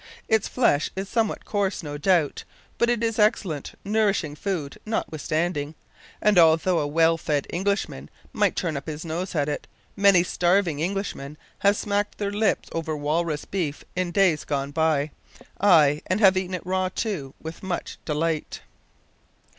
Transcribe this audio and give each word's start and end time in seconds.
Its 0.27 0.47
flesh 0.47 0.89
is 0.95 1.07
somewhat 1.07 1.45
coarse, 1.45 1.83
no 1.83 1.95
doubt, 1.95 2.43
but 2.79 2.89
it 2.89 3.03
is 3.03 3.19
excellent, 3.19 3.73
nourishing 3.85 4.33
food 4.33 4.79
notwithstanding, 4.83 5.75
and 6.23 6.39
although 6.39 6.79
a 6.79 6.87
well 6.87 7.19
fed 7.19 7.45
Englishman 7.51 8.09
might 8.33 8.55
turn 8.55 8.75
up 8.75 8.87
his 8.87 9.05
nose 9.05 9.35
at 9.35 9.47
it, 9.47 9.67
many 9.95 10.23
starving 10.23 10.81
Englishmen 10.81 11.37
have 11.59 11.77
smacked 11.77 12.17
their 12.17 12.31
lips 12.31 12.67
over 12.71 12.97
walrus 12.97 13.45
beef 13.45 13.83
in 13.95 14.09
days 14.09 14.43
gone 14.43 14.71
by 14.71 15.11
aye, 15.59 16.01
and 16.07 16.19
have 16.19 16.35
eaten 16.35 16.55
it 16.55 16.65
raw, 16.65 16.89
too, 16.89 17.35
with 17.39 17.61
much 17.61 17.99
delight! 18.03 18.61